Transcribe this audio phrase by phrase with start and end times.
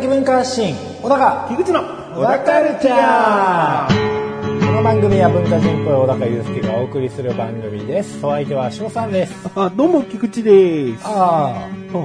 [0.00, 0.74] 的文化発信。
[1.02, 1.46] 小高。
[1.48, 1.80] 樋口の
[2.16, 8.18] 小高カルチャーこの番組は文化人っぽい小高祐介がお送りする番組です。
[8.26, 9.48] お相手は翔さんです。
[9.54, 11.02] あ、どうも、菊池です。
[11.04, 11.98] ああ、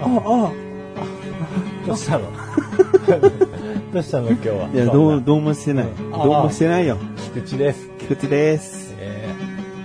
[0.00, 0.52] あ、あ
[1.86, 2.24] どうしたの？
[3.92, 4.68] どうしたの今日は？
[4.72, 5.84] いや、どう、どうもしてない。
[5.84, 6.10] うん。
[6.12, 6.96] どうもしてないよ。
[7.34, 8.81] 菊池です、菊池です。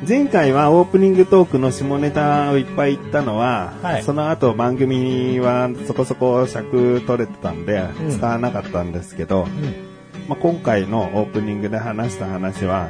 [0.09, 4.03] え前回はオープニングトークの下ネタをいっぱい言ったのは、はい。
[4.03, 8.11] その後番組はそこそこ尺取れてたんで、うん。
[8.11, 10.29] 使わなかったんですけど、ーうん。
[10.29, 12.89] まあ、今回のオープニングで話した話は、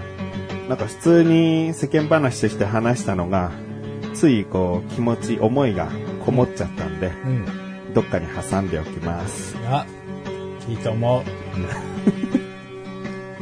[0.69, 3.51] なんか普通に世間話として話したのが、
[4.13, 5.89] ついこう気持ち、思いが
[6.23, 7.93] こもっちゃったんで、うん。
[7.93, 9.55] どっかに挟んでおきます。
[9.65, 9.87] あ
[10.69, 11.23] いいと思う。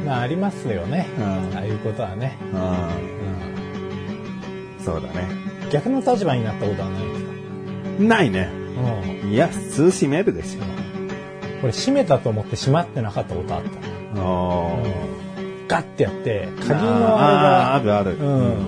[0.04, 1.06] まあありますよね。
[1.18, 1.24] うん。
[1.56, 3.55] ああいうことはね、あうあ、
[4.86, 5.28] そうだね。
[5.66, 8.02] ん、逆の立場になったことはないですか？
[8.04, 8.48] ないね。
[9.22, 9.30] うん。
[9.32, 10.60] いや、普通閉めるでしょ。
[11.60, 13.68] これ閉めたと思って閉まってなかったことあった。
[14.18, 14.76] あ
[15.68, 18.16] ガッてやって鍵のああれがあるある。
[18.18, 18.66] うん。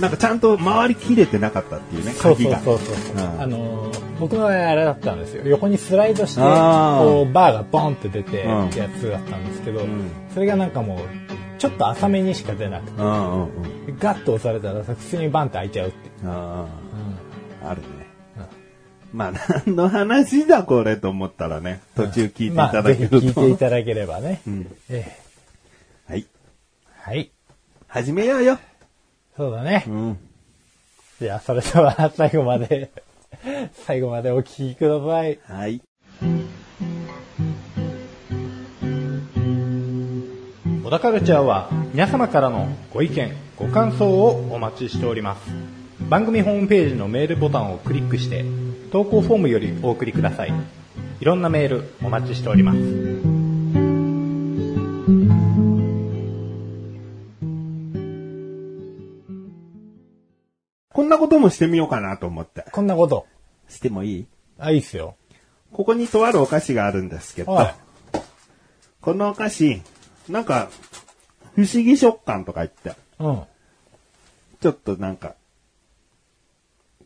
[0.00, 2.58] なんかちゃんと回りきれてなかったっていうね、そう鍵が。
[2.60, 3.40] そうそうそう、うん。
[3.42, 5.42] あのー僕のあれだったんですよ。
[5.46, 7.04] 横にスライドしてあー。
[7.04, 8.66] こうバーがボンって出てうん。
[8.68, 10.10] ってやつだったんですけど、ん。
[10.34, 11.29] それがなんかもう
[11.60, 13.42] ちょっと浅めにしか出なくてうんうん
[13.88, 13.98] うん。
[13.98, 16.66] ガッと押されたら普通にバンって開いちゃうってあ
[17.62, 17.88] うあ、あるね。
[19.12, 19.32] まあ、
[19.66, 23.20] 何の話だこれと思ったらね、途中聞いていん、まただけると。
[23.20, 25.04] 聞いていただければね、うんえ
[26.08, 26.26] えはい。
[26.96, 27.30] はい
[27.88, 28.58] 始めようよ。
[29.36, 30.18] そうだね、うん。
[31.20, 32.90] じゃあそれでは最後まで
[33.84, 35.82] 最後までお聞きくださいはい。
[40.90, 45.42] 小田カルチャーは皆様からのご意見、ご感想をお待ちしております。
[46.08, 48.44] 番組ホームページのメールボタンをクリックして
[48.90, 50.52] 投稿フォームよりお送りください。
[51.20, 52.78] いろんなメールお待ちしております。
[60.92, 62.64] こんなこともしてみようかなと思って。
[62.72, 63.28] こんなこと。
[63.68, 64.26] してもいい？
[64.58, 65.14] あ、いいっすよ。
[65.72, 67.74] ここにとあるお菓子があるんですけど、はい。
[69.00, 69.80] このお菓子、
[70.30, 70.70] なんか、
[71.56, 73.42] 不思議食感とか言って、うん。
[74.60, 75.34] ちょっとなんか、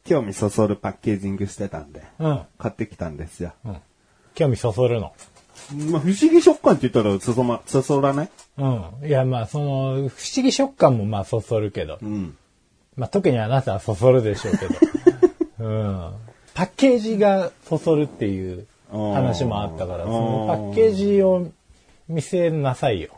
[0.04, 2.42] 興味そそるパッケージングしてたんで、うん。
[2.58, 3.52] 買ってきたんですよ。
[3.64, 3.76] うん。
[4.34, 5.12] 興味そそるの。
[5.90, 8.30] まあ、不思議食感って言ったらそそま、そそらない？
[8.58, 9.06] うん。
[9.06, 9.64] いや、まあ、その、
[10.08, 12.36] 不思議食感もまあそそるけど、うん。
[12.96, 14.74] まあ特にあなたはそそるでしょうけど、
[15.66, 16.12] うん。
[16.54, 21.50] パッケージがそそるっていう話もあったから、そのパッケージを
[22.08, 23.10] 見せなさいよ。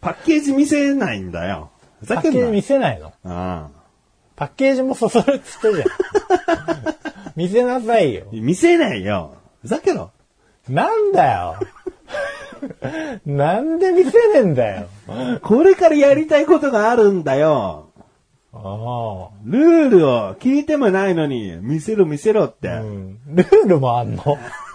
[0.00, 1.70] パッケージ見せないんだよ。
[2.00, 2.38] ふざけんな。
[2.38, 3.68] パッケージ見せないのあ
[4.36, 5.86] パッケージもそそるっつってじゃん。
[7.36, 8.28] 見せなさいよあ。
[8.32, 9.34] 見せないよ。
[9.62, 10.10] ふざけろ。
[10.68, 11.56] なんだよ。
[13.26, 14.86] なんで見せねえんだよ。
[15.42, 17.88] これからやりたいことがあるんだよ。
[18.52, 22.70] あルールを聞いてもないのに、見せろ見せろって。
[22.70, 22.80] あ。
[22.80, 23.18] うん。
[23.28, 24.22] ルールもあんの？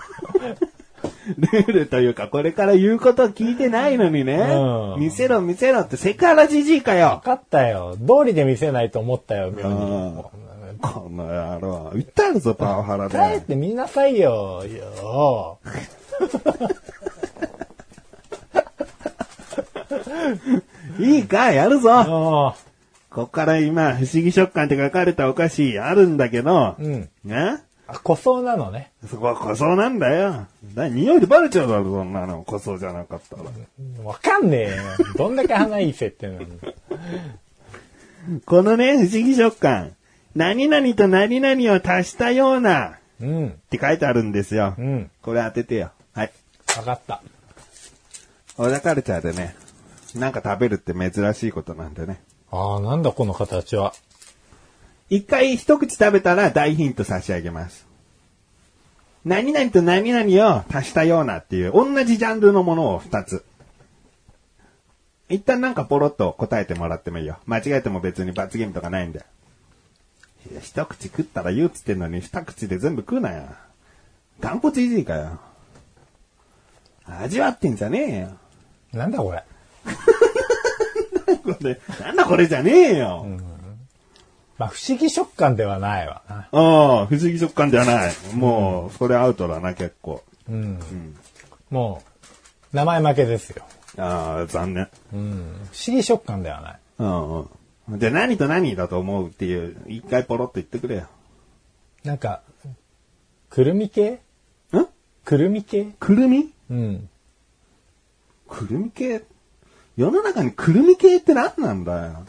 [1.37, 4.33] ルールというか、これから言うこと聞いてないのにね。
[4.35, 7.25] うん見せろ見せろってセクハラじじいかよ分。
[7.25, 7.95] かったよ。
[7.99, 9.73] 道理で見せないと思ったよ、妙に。
[9.73, 9.77] う
[10.19, 10.23] ん
[10.81, 11.91] この野郎。
[11.93, 13.17] 言ったるぞ、パワハラで。
[13.17, 14.63] 帰って見なさいよ。
[14.65, 15.59] よ
[20.99, 21.91] いいか、やるぞ。
[21.93, 22.55] あ
[23.09, 27.09] こっから今、不思議食感って書かれたお菓子あるんだけど、うん。
[27.25, 27.61] ね
[27.93, 28.91] あ、濃そうなのね。
[29.09, 30.47] そこは塗装なんだよ。
[30.73, 32.45] だ匂いでバレちゃうだろ、そんなの。
[32.47, 33.43] 塗装じゃなかったら。
[34.03, 34.83] わかんねえよ。
[35.17, 36.59] どんだけ鼻いい設定なのに。
[38.45, 39.95] このね、不思議食感。
[40.35, 43.47] 何々と何々を足したような、うん。
[43.49, 44.75] って書いてあるんですよ。
[44.77, 45.11] うん。
[45.21, 45.91] これ当ててよ。
[46.13, 46.31] はい。
[46.77, 47.21] わかった。
[48.55, 49.55] 小田カルチャーでね、
[50.15, 52.21] なんか食べるって珍しいことなんでね。
[52.51, 53.93] ああ、なんだこの形は。
[55.11, 57.85] 一回一口食べたら大ヒント差し上げます。
[59.25, 63.43] 何々と何々を足したようなっていう、同じジャンルのものを二つ。
[65.27, 67.39] 一旦なんかポロッと答えてもらってもいいよ。
[67.45, 69.25] 間違えても別に罰ゲームとかないんで。
[70.49, 73.49] いや一口食ったら言うっつってんのに二口で全部食うなよ。
[74.39, 75.39] 頑固いじいかよ。
[77.05, 78.37] 味わってんじゃねえよ。
[78.93, 79.43] なんだこれ。
[81.43, 83.27] これ、なんだこれじゃねえよ。
[84.61, 86.35] まあ、不思議食感ではないわな。
[86.35, 88.13] ああ、不思議食感ではない。
[88.35, 90.23] もう、それアウトだな、結構。
[90.47, 90.55] うん。
[90.55, 90.57] う
[90.93, 91.17] ん。
[91.71, 92.03] も
[92.71, 93.65] う、名前負けですよ。
[93.97, 94.87] ああ、残念。
[95.13, 95.67] うん。
[95.71, 96.79] 不思議食感ではない。
[96.99, 97.47] うんう
[97.95, 97.97] ん。
[97.97, 101.07] で、何と何だと思うっていう、一回ポロッと言ってくれよ。
[102.03, 102.43] なんか、
[103.49, 104.11] くるみ系？
[104.11, 104.19] ん
[105.25, 105.85] くるみ系？
[105.99, 106.53] くるみ？
[106.69, 107.09] うん。
[108.47, 109.23] くるみ系？
[109.97, 112.25] 世の中にくるみ系って何なんだよ。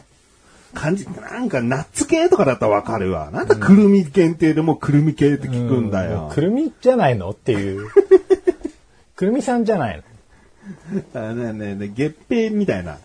[0.73, 3.31] 感じ、なんかナッツ系とかだったらわかるわ。
[3.31, 6.33] なんだくるみ限定でもうくるみ系って聞くんだもよう。
[6.33, 7.89] くるみじゃないのっていう。
[9.15, 10.03] くるみさんじゃない
[11.13, 11.21] の？
[11.21, 12.97] あねえねえねえ月餅みたいな。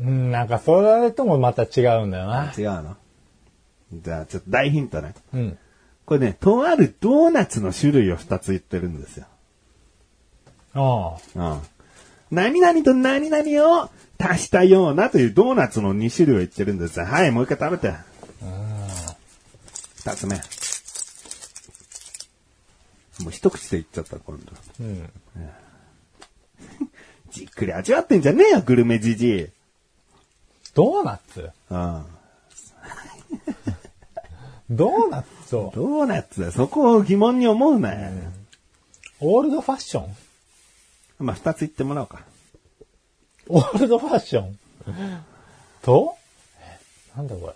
[0.00, 2.52] うん、なんかそれともまた違うんだよな。
[2.56, 2.96] 違うの？
[3.92, 5.14] じゃあちょっと大ヒントね。
[5.32, 5.58] うん。
[6.04, 9.26] これね、とあるドーナツの種類を二つ言ってるんですよ。
[10.74, 11.52] ああ。
[11.52, 11.60] うん。
[12.30, 17.06] 何々と何々を足したようなというドーナツの2種類を言ってるんですよ。
[17.06, 17.96] はい、もう一回食べて。
[19.96, 20.36] 二つ目。
[23.20, 24.52] もう一口で言っちゃった、今度。
[24.80, 25.10] うん。
[27.30, 29.46] じっくり味わってんじゃねえよ、グルメじじい。
[30.74, 31.50] ドーナツ？
[31.70, 32.04] うん。
[34.70, 36.52] ドーナツとドーナツだ。
[36.52, 38.12] そこを疑問に思うなよ。
[39.20, 40.16] オールドファッション？
[41.18, 42.20] まあ、二つ言ってもらおうか。
[43.48, 44.58] オールドファッション？
[45.82, 46.16] と？
[46.60, 46.78] え
[47.16, 47.52] なんだこれ？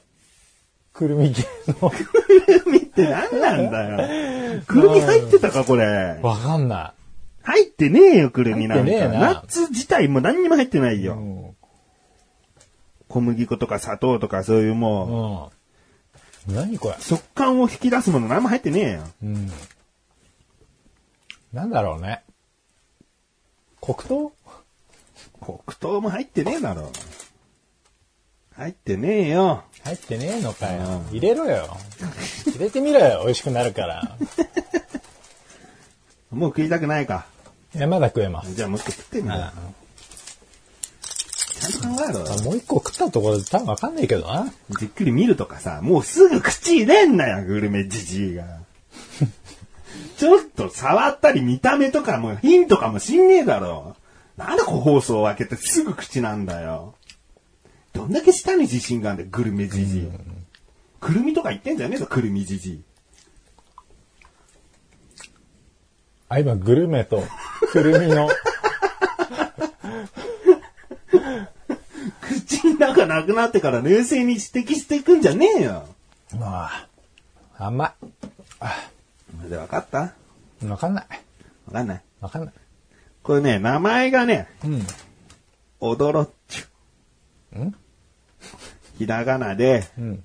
[0.93, 1.91] くるみ系の？
[1.91, 4.63] くるみって何なんだよ。
[4.67, 6.19] くるみ入ってたか、これ？
[6.23, 6.95] わかんな
[7.43, 8.93] 入ってねえよ、くるみなんか。
[8.93, 11.05] ナッツ自体も何にも入ってないい。
[11.05, 11.15] よ。
[11.15, 11.57] うん。
[13.09, 15.51] 小麦粉とか砂糖とかそういうも
[16.49, 16.55] うん。
[16.55, 16.95] 何これ？
[16.99, 19.03] う、食感を引き出すもの何も入ってねえよ。
[19.23, 19.51] うん。
[21.53, 22.23] なんだろうね。
[23.81, 24.33] 黒糖？
[25.43, 26.91] 黒糖も入ってねえだろ。
[28.55, 29.65] 入ってねえよ。
[29.83, 31.17] 入ってねえのかようん。
[31.17, 31.77] 入れろよ。
[32.47, 33.23] 入れてみろよ。
[33.25, 34.17] 美味しくなるから。
[36.31, 37.27] もう食いたくないか。
[37.75, 38.55] いや、まだ食えます。
[38.55, 39.37] じゃあもう食ってみろ。
[39.37, 42.27] ちゃんと考えろよ。
[42.45, 44.53] もう一個食ったところで多分わかんないけどな。
[44.79, 48.45] じっくり見るとかさ、もうすぐ口入れんなよ、グルメじじいが。
[50.19, 53.97] ちょっと触ったり見た目とかもヒントかもしんねえだろ。
[54.49, 56.95] なんで個包装を開けてすぐ口なんだよ。
[57.93, 60.09] どんだけ舌に自信があるんだよ、グルメじじい。
[61.01, 62.83] くるみとか言ってんじゃねえぞ、くるみじじい。
[66.29, 67.23] あ、今、グルメと、
[67.73, 68.29] くるみの、
[72.21, 74.41] 口の中なくなってから冷静に指
[74.71, 75.87] 摘していくんじゃねえよ。
[76.39, 76.89] まあ、
[77.59, 77.95] 甘
[79.45, 79.51] い。
[79.51, 80.15] で、わかった？
[80.67, 81.07] わかんない。
[81.67, 82.03] わかんない。
[82.21, 82.55] わかんない。
[83.23, 84.87] これね、名前がね、うん。
[85.79, 87.59] おどろっちゅ。
[87.59, 87.75] ん？
[88.99, 90.25] ひらがなで、うん。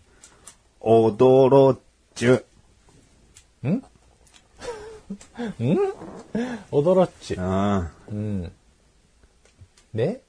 [0.80, 1.80] おどろっ
[2.16, 2.46] ちゅ。
[3.64, 3.68] ん？
[3.70, 3.84] ん？
[6.72, 7.38] 驚っち。
[7.38, 7.92] ああ。
[8.10, 8.52] うん。
[9.94, 10.22] で？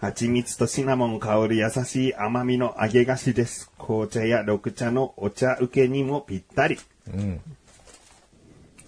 [0.00, 3.70] 蜂蜜とシナモン香る優しい甘みの揚げ菓子です。
[3.78, 6.78] 紅茶や緑茶のお茶受けにもぴったり。
[7.08, 7.40] うん。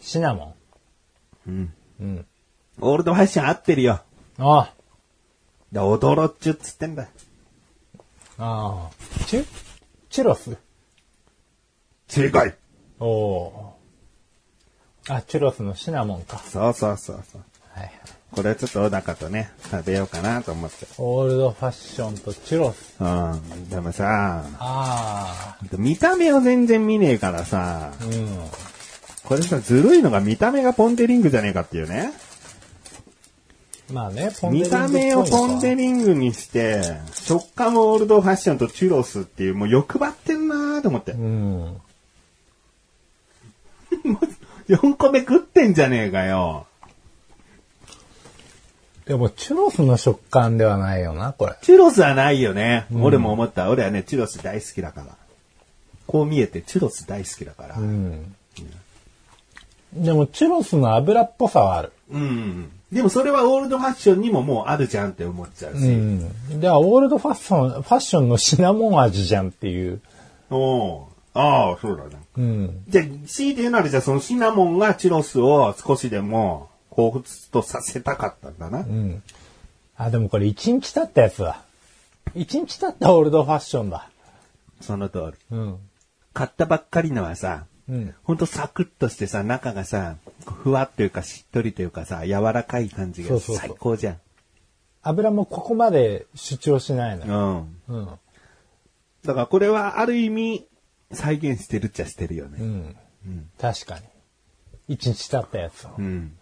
[0.00, 0.56] シナモ
[1.46, 1.60] うん。
[1.60, 1.74] ン。
[2.00, 2.26] うん。
[2.80, 4.00] オールドファッション合ってるよ。
[4.38, 4.72] あ
[5.72, 7.08] で、おどろっちゅっつってんだ。
[8.38, 8.44] あ。
[8.44, 9.24] ああ。
[9.26, 9.46] チュ
[10.10, 10.56] チュロス？
[12.08, 12.54] 正解。
[13.00, 15.14] おおー。
[15.14, 16.38] あ、チュロスのシナモンか。
[16.38, 17.42] そうそうそうそう。
[17.74, 17.92] はいはい。
[18.32, 20.86] これちょっと小高とね、食べようかなと思って。
[20.98, 22.96] オールドファッションとチュロス。
[23.00, 23.68] うん。
[23.68, 28.04] でもさ、あ見た目を全然見ねえからさ、あ。
[28.04, 28.28] うん。
[29.24, 32.12] これさ、ずるいのが見た目がポンデリングじゃねえかっていうね。
[33.94, 36.82] まあね、ポンデリング見た目をポンデリングにして、
[37.12, 41.12] 食感もオールドファッションとチュロスっていう、もう欲張ってんなーと思って。
[41.12, 41.76] うん。
[44.68, 46.66] 4個目食ってんじゃねえかよ。
[49.06, 51.54] でも、チュロスの食感ではないよな、これ。
[51.62, 52.86] チュロスはないよね。
[52.92, 53.70] 俺も思った。
[53.70, 55.16] 俺はね、チュロス大好きだから。
[56.08, 57.76] こう見えてチュロス大好きだから。
[57.76, 58.12] ううん。
[58.12, 58.34] ん。
[59.94, 61.92] でも、チュロスの油っぽさはある。
[62.94, 65.78] でもそれはオールドファッションにももうあるじゃんって思っちゃうし。
[65.78, 66.60] うん。
[66.60, 70.00] では、オールドファッション、ファッションのシナモン味じゃんっていう。
[70.48, 72.10] おうああ、そうだね。
[72.38, 72.84] うん。
[72.88, 78.78] じゃあ、強いて言うならじゃあそのシナモンがチュロスを少しでも彷彿とさせたかったんだな。
[78.78, 79.22] うん。
[79.96, 81.62] あ、でもこれ1日経ったやつだ。
[82.36, 84.08] 1日経ったオールドファッションだ。
[84.80, 85.56] その通り。
[85.56, 85.78] うん。
[86.32, 88.14] 買ったばっかりのはさ、うん。
[88.22, 94.20] ほんとサクッとしてさ、中がさ、ふわっというかしっとりというかさ、柔らかい感じがそうそうそう最高じゃん。
[95.02, 97.66] 油もここまで主張しないのよ。
[97.88, 97.96] うん。
[97.96, 98.06] うん。
[99.24, 100.66] だからこれはある意味、
[101.12, 102.58] 再現してるっちゃしてるよね。
[102.60, 102.96] うん。
[103.60, 104.96] 確かに。
[104.96, 105.90] 1日経ったやつを。
[105.98, 106.36] うん。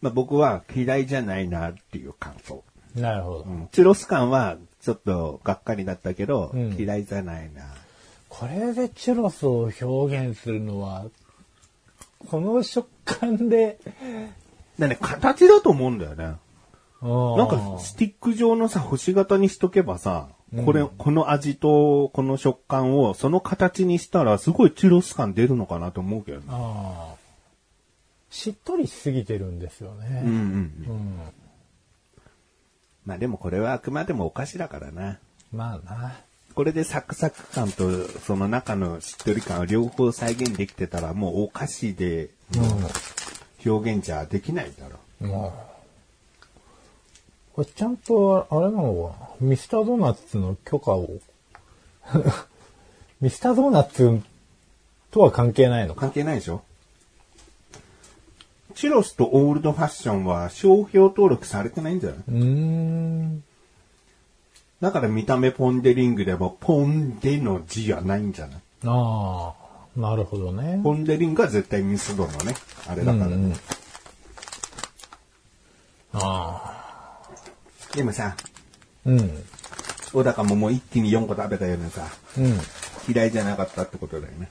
[0.00, 2.62] まあ、僕は嫌いじゃないなっていう感想。
[2.94, 3.44] なるほど。
[3.44, 7.64] うん、チュロス感はちょっとがっかりだったけど、うん嫌いじゃないな。
[8.38, 11.06] これでチュロスを表現するのは、
[12.28, 13.78] この食感で、
[14.78, 16.36] だね、形だと思うんだよね。
[17.00, 20.28] ななんか、スティック状のさ、星型にしとけばさ、
[20.66, 26.46] これ、この味とこの食感をその形にしたらすごいチュロス感出るのかなと思うけどね。
[28.28, 30.22] しっとりしすぎてるんですよね。
[30.24, 30.34] うんうん。
[30.34, 31.20] うん
[33.06, 35.20] まあでもこれはあくまでもお菓子だからな。
[35.52, 36.20] まあな。
[36.56, 42.30] これでサクサク感とその中のしっとり感を両方再現できてたらもうお菓子で
[43.64, 44.98] 表現じゃできないだろ
[45.28, 45.50] まあ。
[47.52, 51.08] これちゃんと、あれなのかなミスタードーナツの許可を。
[53.20, 54.20] ミスタードーナツ
[55.10, 55.94] とは関係ないの。
[55.94, 56.62] 関係ないでしょ
[58.74, 62.18] チュロスとオールドファッションは商標登録されてないんじゃない？
[62.18, 63.44] うーん。
[64.80, 68.60] だから見た目ポンデリングでもポンデの字はないんじゃない？
[68.84, 69.54] あ
[69.96, 70.80] あ、なるほどね。
[70.82, 72.54] ポンデリングは絶対ミスドのね、
[72.86, 73.26] あれだから。
[73.26, 73.54] うんうん
[76.18, 77.22] あ
[77.94, 78.44] でもさ、あ。
[79.04, 79.44] うん。
[80.12, 82.06] 小高ももう一気に4個食べたようなさ、
[82.38, 82.58] うん。
[83.14, 84.48] 嫌いじゃなかったってことだよね。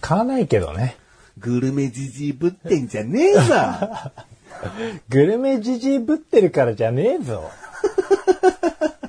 [0.00, 0.96] 買わないけどね。
[1.38, 3.40] グルメじじいぶってんじゃねえぞ
[5.10, 7.50] グルメじじいぶってるからじゃねえぞ。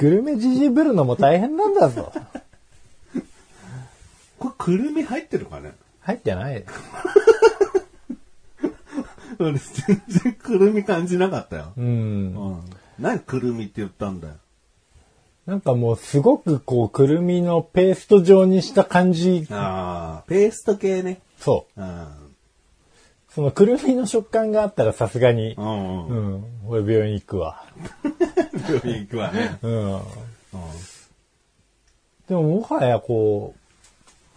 [0.00, 2.10] グルメじじいぶるのも大変なんだぞ。
[4.40, 5.74] これくるみ入ってるかね？
[6.00, 6.64] 入ってない。
[9.38, 11.74] 俺全然くるみ感じなかったよ。
[11.76, 11.84] うん。
[11.84, 11.88] う
[12.52, 12.60] ん。
[12.98, 14.34] 何くるみって言ったんだよ。
[15.44, 19.46] なんかもうすごくこう、くるみのペースト状にした感じ。
[19.50, 21.20] ああ、ペースト系ね。
[21.38, 22.06] そうん。
[23.30, 23.34] う。
[23.34, 26.34] そのくるみの食感があったらさすがにう、んううん。
[26.36, 26.44] ん。
[26.66, 27.64] 俺病院行くわ。
[28.68, 29.58] 病院行くわね。
[29.62, 29.94] うん。
[29.94, 30.02] うん。
[32.28, 33.54] でももはやこ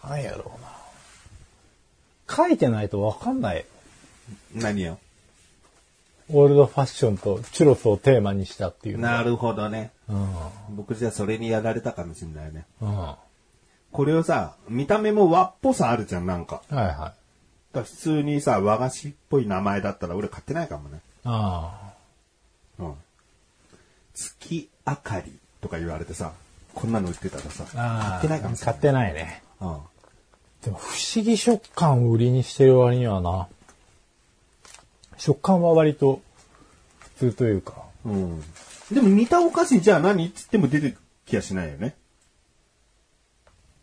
[0.03, 0.73] う、なんやろうな。
[2.35, 3.65] 書いてないとわかんない。
[4.55, 4.97] 何よ？
[6.29, 9.91] オールドファッションとチュロスをテーマにしたっていうなるほどね。
[10.07, 10.35] うん。
[10.71, 12.65] 僕じゃあそれにやられたかもしれないね。
[12.81, 12.97] うん。
[12.97, 13.17] は
[13.91, 16.63] これをさ、見た目も和っぽさあるじゃん、なんか。
[16.71, 16.87] いはい。
[16.87, 17.13] だから
[17.81, 20.99] 普通にさ、和菓子っぽい名前だったら俺買ってないかもね。
[21.23, 21.93] あ
[22.77, 22.93] うん。
[24.13, 26.33] 月明かりとか言われてさ、
[26.75, 27.81] こんなの売ってたらさ、あ。
[27.81, 28.09] ああ。
[28.09, 28.73] 買ってないかもしれない。
[28.73, 29.43] 買ってないね。
[29.59, 29.77] うん。
[30.63, 33.47] でも不思議食感を売りにしてる割にはな。
[35.17, 36.21] 食感は割と
[36.99, 37.85] 普通というか。
[38.05, 38.41] うん。
[38.91, 41.95] でも似たお菓子じゃあ何っつっても出てく気がしないよね。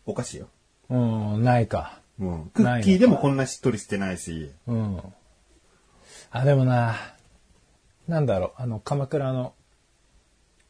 [0.05, 0.47] お菓子よ。
[0.89, 2.00] うん、ないか。
[2.21, 2.51] うん。
[2.53, 4.51] クッキーでもこんなしっとりしてないし。
[4.67, 5.01] うん。
[6.29, 6.95] あ、でもな、
[8.07, 9.53] なんだろう、あの、鎌倉の、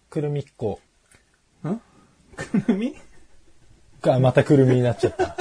[0.09, 0.79] くるみっこ
[1.63, 1.79] ん？
[2.35, 2.95] くるみ？
[4.01, 5.35] がまたくるみになっちゃった。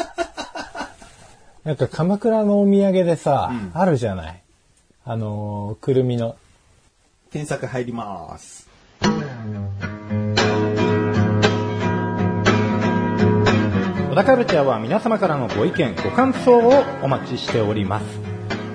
[1.65, 4.43] なんか鎌倉のお土産でさ、あるじゃない。
[5.05, 6.37] あのーくるみの。
[7.33, 8.70] 検索入ります。
[14.21, 18.05] 小田カルチャーは皆様からのご意見、ご感想をお待ちしております。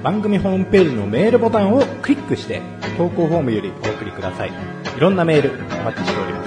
[0.02, 2.64] 番組ホームページのメールボタンをクリックして、
[2.98, 4.50] 投稿フォームよりお送りください。
[4.50, 6.44] いろんなメールお待ちしておりま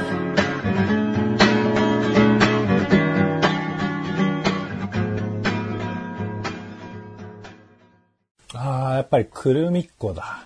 [8.52, 8.57] す。
[8.57, 10.43] ああ、やっぱりくるみっこだ。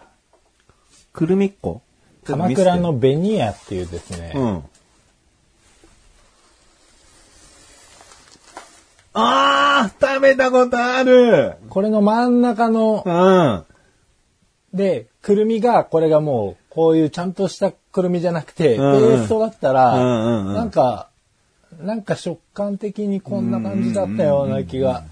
[1.15, 1.81] くるみっこ？
[2.27, 4.63] 鎌倉のベニヤっていうですね、うん。
[9.15, 13.65] ああ食べたことあるこれの真ん中のうん。
[14.77, 21.11] で、くるみが、これがもう、こういうちゃんとしたくるみじゃなくて、ペーストだったら、なんか、
[21.79, 25.05] なんか食感的にこんな感じだったような気が。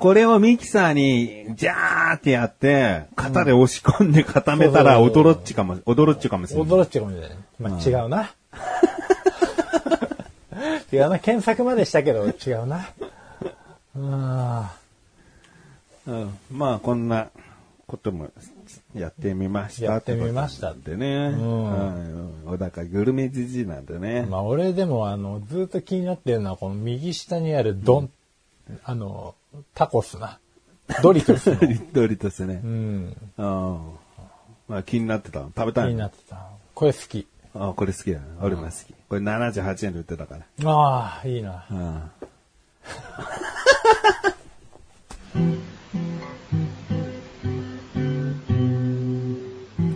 [0.00, 6.68] これをミキサーに、ジャーってやって、型で押し込んで固めたら、驚っちかも、驚っちかもしれない。
[6.68, 7.30] 驚っちかもしれない。
[7.58, 8.34] まあ、違うな。
[10.92, 11.18] 違うな。
[11.18, 12.88] 検索までしたけど、違うな。
[13.98, 14.76] あ
[16.06, 17.30] うん、まあ、こんな
[17.86, 18.30] ことも
[18.94, 19.86] やってみました。
[19.86, 21.28] やってみましたってね。
[21.28, 22.42] うん。
[22.46, 24.26] 小高グルメじじいなんでねー。
[24.28, 28.10] まあ、俺でも、あの、ずっと気になってるのは、この右下にあるドン、
[28.84, 29.34] あの、
[29.74, 30.38] タコスな。
[31.02, 31.60] ドリトスの。
[31.66, 32.66] リットリとしてねう。
[32.66, 33.16] ん。
[33.38, 33.80] うん。
[34.68, 35.52] まあ気になってたの。
[35.56, 36.46] 食べ気たいのになってた。
[36.74, 37.26] これ好き。
[37.58, 38.20] あこれ好きだ。
[38.40, 38.94] 俺も好き。
[39.08, 40.70] これ78円で売ってたから。
[40.70, 41.64] ああ、いいな。
[41.70, 42.10] うん。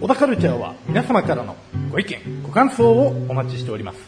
[0.00, 1.56] 小田カルチャーは皆様からの
[1.90, 3.98] ご意見、ご感想をお待ちしております。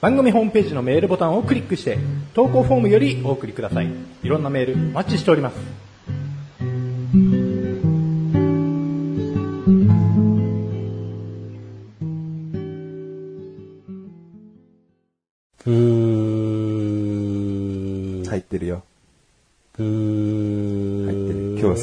[0.00, 1.98] 番組ホームページのメールボタンをクリックして、
[2.34, 3.88] 投稿フォームよりお送りください。
[4.22, 5.56] いろんなメールお待ちしております。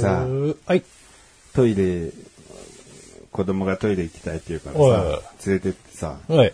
[0.01, 0.25] さ
[0.65, 0.83] はい。
[1.53, 2.11] トイレ、
[3.31, 6.53] 子供がトイレ行きたいって言うからさ、連れてってさ、はい。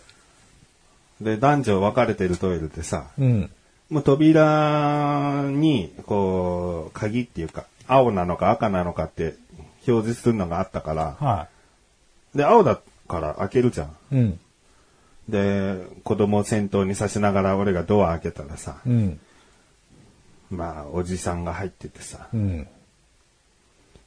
[1.21, 3.51] で、男女分かれてるトイレでさ、うん。
[3.89, 9.35] もう扉に、こう、鍵っていうか、青なのか赤なのかって
[9.87, 11.47] 表示するのがあったから、は
[12.33, 13.87] で、青だから開けるじゃん。
[13.87, 13.91] い。
[14.11, 14.39] うん。
[15.29, 19.19] で、子供を先頭にさしながら俺がドア開けたらさ、うん。
[20.51, 22.67] まあ、おじさんが入っててさ、うん。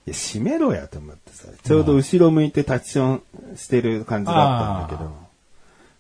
[0.09, 3.21] いや、閉めろやと思ってさ、ちょうど後ろ向いてタッチショ
[3.53, 5.11] ンしてる感じだったんだけど、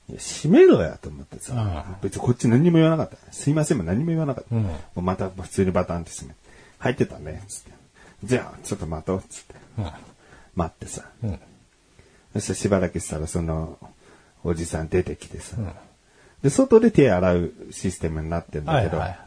[0.09, 3.33] いや閉めろやと思ってさあ、別にこっち何にも言わなかった。
[3.33, 4.57] すいませんも何も言わなかった。
[4.57, 6.41] うんもうまた普通にバタンって閉めて、
[6.79, 7.73] 入ってたね、つって。
[8.25, 9.55] じゃあ、ちょっと待とう、つって。
[10.57, 11.05] 待ってさ。
[11.23, 11.39] うん。
[12.33, 13.79] そしてしばらくしたらその、
[14.43, 15.57] おじさん出てきてさ、
[16.43, 19.19] で、外で手洗うシステムになってんだけど、はいはい。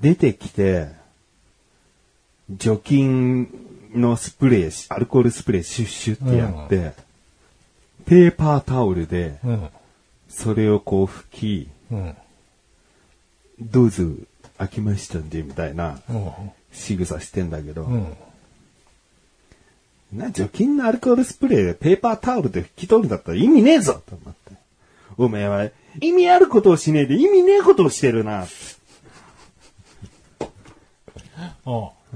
[0.00, 0.88] 出てきて、
[2.50, 3.48] 除菌
[3.94, 6.92] のスプレーし、アルコールスプレーシュッシュってやって、
[8.04, 9.68] ペーパータオルで、うん。
[10.28, 12.16] それをこう拭き、うん。
[13.60, 14.04] どうぞ、
[14.58, 16.30] 開きましたんで、みたいなうん。
[16.72, 18.16] 仕草してんだけど、うん。
[20.12, 24.52] な、除菌のアルコールスプレーでペーパータオルで拭き取るんだったら意味ねえぞと思って。
[25.18, 25.68] おめえは
[26.00, 28.46] 意味あることをしねえで意味ねえことをしてるな。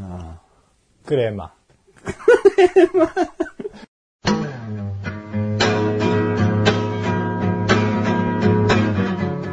[0.02, 1.52] おクレーマ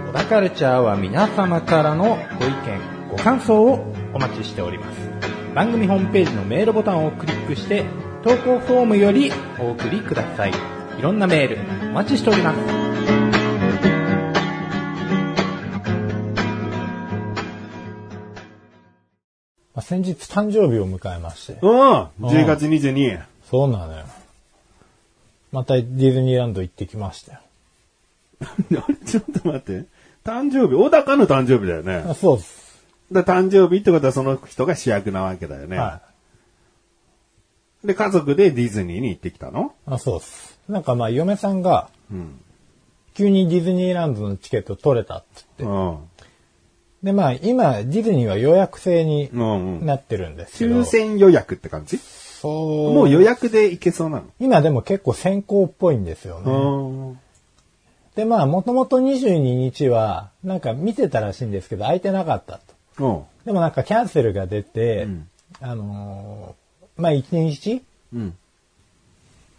[0.07, 5.09] 小田カルチャーは皆様からのご意見、ご感想をお待ちしております。
[5.53, 7.85] 番組ホームページのメールボタンをクリックして、
[8.23, 10.51] 投稿フォームよりお送りください。
[10.97, 12.86] いろんなメールお待ちしております。
[19.77, 21.59] あ先日誕生日を迎えまして。
[21.61, 23.21] うん、10月22。
[23.47, 24.05] そうなのよ。
[25.51, 27.39] またディズニーランド行ってきましたよ。
[28.41, 29.85] あれちょっと待って。
[30.23, 32.09] 誕生日、小高の誕生日だよね。
[32.09, 32.83] あそうです。
[33.11, 35.77] だ誕生日ってことはその人が主役なわけだよね。
[35.77, 36.01] は
[37.83, 39.75] で、家族でディズニーに行ってきたの？
[39.87, 39.93] い。
[39.93, 40.59] あそうです。
[40.67, 42.41] なんかまあ嫁さんが、うん。
[43.13, 45.75] 急にディズニーランドのチケット取れたって言って。
[45.75, 45.97] うん。
[47.03, 49.29] でまあ今、ディズニーは予約制に。
[49.33, 50.81] なってるんですけど。
[50.81, 51.97] 抽選予約って感じ？
[51.97, 52.93] そう。
[52.93, 56.51] もう予約で行けそうな今でも結構先行っぽいんですよね。
[56.51, 57.15] の
[58.15, 62.59] でまあもともと22日はなんか見てたらしいんですけど空いてなかった
[62.97, 63.05] と。
[63.05, 63.23] うん。
[63.45, 65.29] でもなんかキャンセルが出て、うん
[65.61, 67.83] あのーまあ1日？
[68.13, 68.37] うん。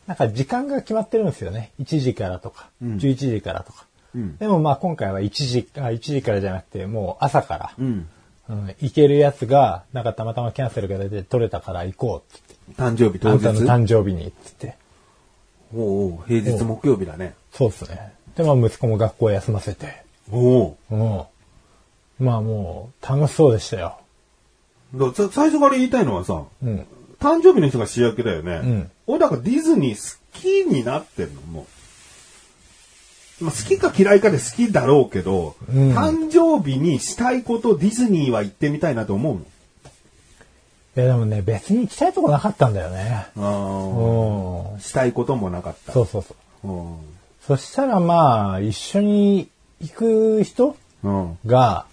[0.07, 1.73] なんか時間が決まってるんですよね。
[1.81, 3.87] 1時からとか、うん11時からとか。
[4.15, 4.37] うん。
[4.37, 8.09] でもまあ今回は1時、あ1時からじゃなくてもう朝から、うん。
[8.49, 13.49] うん行けるやつが、なんかたまたまキャンセルが出て取れたから行こうって誕生日当言って。
[13.49, 13.87] あんたの日。
[13.87, 14.79] 誕生日にって言って。
[15.75, 17.35] おうおう平日木曜日だね。
[17.53, 18.13] そうですね。
[18.37, 20.03] で、まあ息子も学校休ませて。
[20.31, 22.25] おおうん。
[22.25, 23.99] まあもう楽しそうでしたよ。
[24.95, 24.99] う。
[24.99, 26.87] ださ最初から言いたいのはさ、うん。
[27.21, 28.59] 誕生日の人が主役だよね。
[28.59, 31.78] ん俺だからディズニー好きになってんの、もう。
[33.41, 39.41] まあ、好きか嫌いかで好きだろうけど、うん誕生日にしたいことディズニーは行ってみたいなと思うの？
[40.97, 43.29] いやでもね、別に行きたいとこなかったんだよね。
[43.37, 43.41] あ
[44.75, 44.81] うん。
[44.81, 45.93] したいこともなかった。
[45.93, 46.69] そうそうそう。
[46.69, 46.97] うん。
[47.47, 49.49] そしたらまあ、一緒に
[49.81, 51.39] 行く人うん。
[51.47, 51.87] が、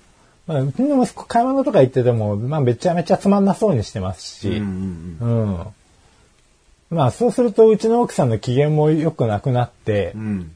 [0.48, 6.98] まあ、うちの息子買い物とか行ってても、まあめちゃめちゃつまんなそうにしてますし、うんうんうん。
[6.98, 10.55] まあそうするとうちの奥さんの機嫌も良くなくなってうん。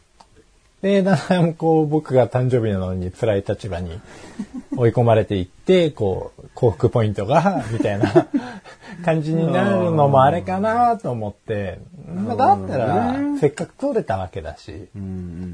[0.82, 0.92] う、ん。
[0.92, 4.00] で、だんだんこう僕が誕生日なのに辛い立場に
[4.76, 8.28] 追い込まれていって、こう、幸福ポイントが、 みたいな
[9.04, 14.88] 感じになるのもあれかなと思って、まあだったら、せっかく取れたわけだし。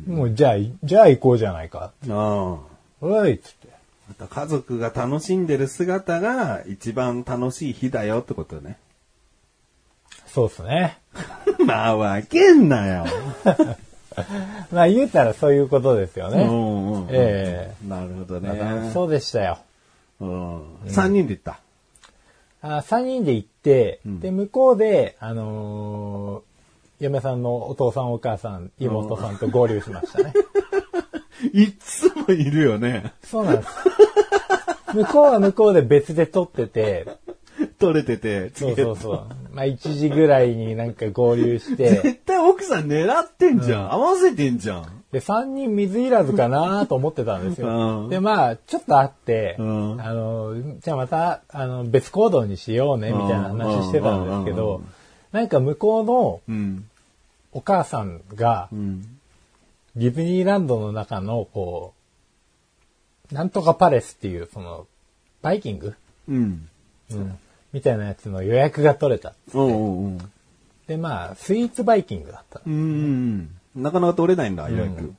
[0.08, 1.92] もうじゃあ、じゃあ行こうじゃないか。
[3.02, 3.68] おいっつって。
[4.08, 8.78] また家族が楽しんでる姿が一番楽しい日だよってことね。
[10.28, 10.98] そうですね。
[11.66, 13.06] まあ、わけんなよ。
[14.72, 16.44] まあ言うたらそういうことですよね。
[16.44, 18.92] うんうんえなるほどね。
[18.94, 19.58] そうでしたよ。
[20.22, 20.62] うん。
[20.88, 21.60] 3人で行った？
[22.62, 26.42] あ3人で行って、んで、向こうで、あのー
[27.02, 30.34] 嫁さんのお父さんお母さん、妹さんと合流しましたね。
[31.52, 33.12] いつもいるよね。
[33.26, 33.70] そうなんです。
[34.94, 37.06] 向こうは向こうで別で撮ってて、
[37.80, 39.24] 取れてて、そうそうそう。
[39.52, 43.94] まあ1時ぐらいになんか合流して、絶 対奥さん狙ってんじゃん。
[43.94, 45.04] 合わせてんじゃん。
[45.12, 48.04] で、3人水いらずかなと思ってたんですうよ。
[48.04, 54.82] んで、まあ、ちょっと会って、うんあの、じゃあまた、あの、別行動にしようね、みたいな話してたんですけど、
[55.32, 56.90] なんか向こうのうん。
[57.54, 59.02] お母さんがう、ん。
[59.96, 61.94] ディズニーランドの中の、こ
[63.32, 64.86] う、なんとかパレスっていう、その、
[65.42, 65.96] バイキング？
[66.28, 66.68] うん。
[67.12, 67.38] うん。
[67.72, 69.34] みたいなやつの予約が取れた。
[69.54, 70.32] うんうんうん。
[70.88, 72.62] で、まあ、スイーツバイキングだった。
[72.66, 73.84] うんうん。
[73.84, 75.14] なかなか取れないんだ、予約。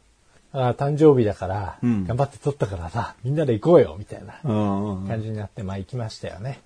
[0.53, 5.09] あ誕生日だから、うん頑張って取ったからさ、みんなで行こうよ、みたいなうんうん。
[5.09, 6.61] 感じになって、まあ行きましたよね。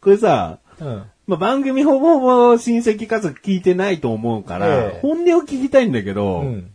[0.00, 1.04] これさ、うん。
[1.26, 6.70] まあ、番組ほぼほぼ親戚家族聞いてないと思うから、ええ本音を聞きたいんだけど、うん。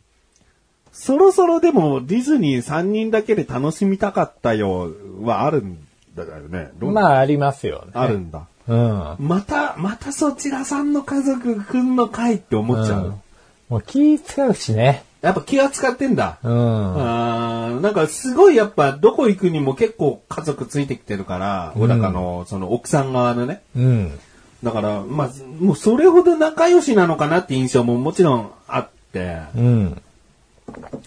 [0.91, 4.91] そろそろでもディズニー3人だけで楽しみたかったよ
[5.21, 5.77] はあるん
[6.15, 6.71] だよね。
[6.81, 7.91] まあありますよね。
[7.93, 8.47] あるんだ。
[8.69, 9.15] うん。
[9.19, 13.05] また、またそちらさんの家族来んのかいって思っちゃう。
[13.05, 13.21] うん
[13.69, 15.03] もう気使うしね。
[15.21, 16.39] やっぱ気が使ってんだ。
[16.43, 16.51] うん。
[16.51, 23.61] あーなんかすごいやっぱどこ行くにも結構家族ついてきてるから、小高のその奥さん側のね。
[23.75, 24.19] うん。
[24.63, 25.29] だから、まあ、
[25.59, 29.37] もうそれほど仲良しなのかなって印象ももちろんあって。
[29.55, 30.01] うん。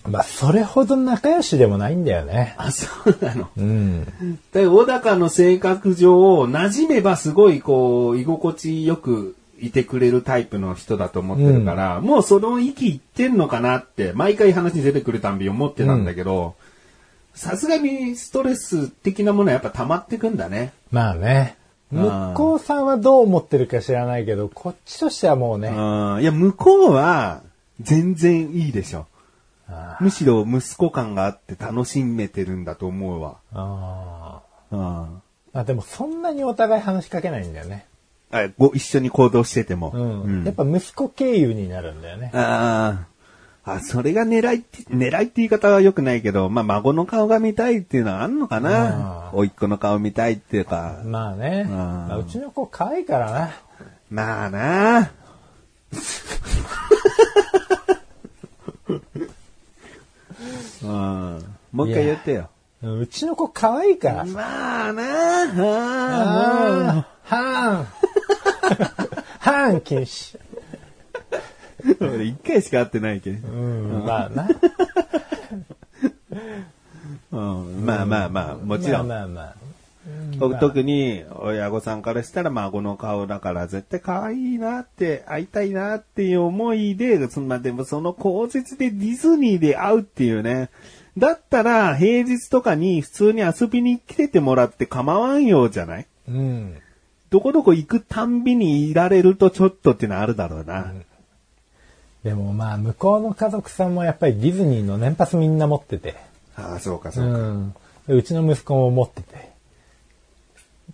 [0.09, 2.55] まあ、それほど仲良しでもないんだよね。
[2.59, 3.48] あ、そうなの。
[3.57, 4.05] うん。
[4.53, 16.57] で、小高の性格上、馴染めばすごいこう、居心地よくいてくれるタイプの人だと思ってるから、もうその域いってんのかなって、毎回話に出てくるたんび思ってたんだけど、
[17.35, 20.72] さすがにストレス的なものはやっぱ溜まってくんだね。
[20.90, 21.57] まあね。
[21.94, 25.68] あ向ーこうさんはどう思ってるか知らないけど、こっちとしてはもうね。
[25.68, 26.22] うん。
[26.22, 27.42] いや、向こうは
[27.81, 29.07] 全然いいでしょ。
[29.68, 33.37] あむしろ息子感があって楽しめてるんだと思うわ。
[33.53, 34.79] あうん。
[34.79, 34.83] ー。
[34.83, 37.87] まあでもそんなにお互い話しかけないんだよね。
[38.31, 39.92] あご一緒に行動してても。
[39.94, 40.22] うん。
[40.22, 42.31] うんやっぱ息子経由になるんだよね。
[42.35, 43.07] あ
[43.64, 43.72] あ。
[43.75, 49.31] あ、それが狙いって、狙いって言い方は良くないけど、まあ、孫の顔が見たいっていうのはあんのかな。
[49.33, 51.01] うん甥っ子の顔見たいっていうか。
[51.05, 51.64] まあね。
[51.66, 53.51] うんまあうちの子可愛いからな。
[54.11, 55.12] まあな。
[60.83, 61.57] うん。
[61.73, 62.49] もう一回言ってよ。
[62.83, 64.33] うちの子可愛いからさ。
[64.33, 65.03] まあな。
[65.42, 67.85] あーはーん。
[69.38, 70.38] はーん禁止。
[72.01, 73.49] 俺一回しか会ってないけど。
[73.49, 74.49] うん、まあな。
[77.33, 79.09] うん、まあまあまあ、もちろん。
[79.09, 79.55] まあまあまあ。
[80.51, 90.71] 特に親御さんからしたら孫の顔だから絶対可愛いなって会いたいなっていう思いで、そまあでもその口実でディズニーで会うっていうね。
[91.19, 96.07] だったら平日とかに普通に遊びに来ててもらって構わんようじゃない？
[96.29, 96.79] うん。
[97.31, 100.93] どこどこ行くたんびにいられるとちょっとってのはあるだろうな。
[102.25, 106.15] でもまあ、向こうの家族さんもやっぱりディズニーの年パスみんな持ってて。
[106.57, 107.39] ああ、そうかそううか。
[107.39, 107.75] ん。
[108.07, 109.52] でうちの息子も持ってて。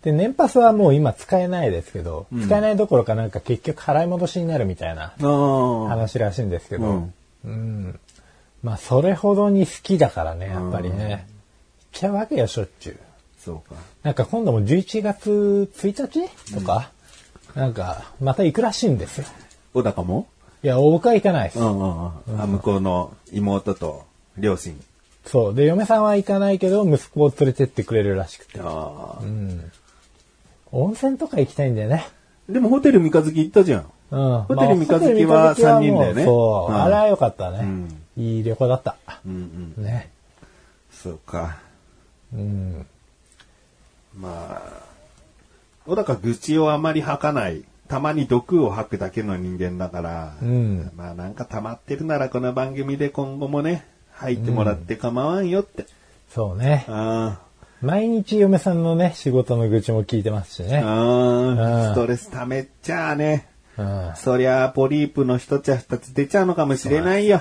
[0.03, 5.13] で、年パスはもう今使えないですけど、使えないどころかなんか結局払い戻しになるみたいな。
[5.19, 8.01] 話らしいんですけど、うんうん。
[8.63, 11.27] まあ、それほどに好きだからね、やっぱりね。
[11.93, 12.99] 行っちゃうわけよ、しょっちゅう。
[13.41, 13.77] そうか。
[14.03, 16.91] なんか今度も11月1日とか、
[17.55, 19.27] なんか、また行くらしいんですよ。
[19.75, 20.27] 小高も？
[20.63, 21.61] いや、僕は行かないです。
[21.61, 22.41] うんうんうん。
[22.41, 24.05] あ向こうの妹と
[24.37, 24.79] 両親。
[25.25, 25.55] そう。
[25.55, 28.61] で、嫁さんは行かないけど、息子を連れてってくれるらしくて。
[28.61, 29.23] ああ。
[30.73, 32.07] 温泉とか行きたいんだよね。
[32.49, 33.91] でもホテル三日月行ったじゃん。
[34.11, 34.43] うん。
[34.43, 36.73] ホテル三日月は三人だよねそう。
[36.73, 38.97] うんあれは良かったね、んいい旅行だった。
[39.27, 39.85] うんうん。
[39.85, 40.11] ね。
[40.91, 41.59] そうか。
[42.33, 42.87] うん。
[44.19, 44.83] まあ、
[45.87, 47.65] 小高愚痴をあまり吐かない。
[47.89, 55.87] たまに毒を吐くだけの人間だから、うんまあなんか溜まってるならこの番組で今後もね、吐いてもらって構わんよって。
[56.29, 56.85] そうね。
[56.89, 57.41] あ
[57.81, 60.83] 毎日嫁さんのね、仕事の愚痴も聞いてますしあ、ね。
[60.85, 63.49] あうんあ、ストレス溜めちゃあね。
[63.77, 64.13] うん。
[64.17, 67.41] そりゃあポリープの一つや二つ出ちゃうのかもしれないよ。